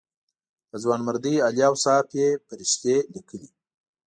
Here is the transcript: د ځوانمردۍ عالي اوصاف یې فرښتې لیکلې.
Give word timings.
د 0.69 0.71
ځوانمردۍ 0.83 1.35
عالي 1.45 1.63
اوصاف 1.71 2.07
یې 2.19 2.27
فرښتې 2.47 2.95
لیکلې. 3.13 3.47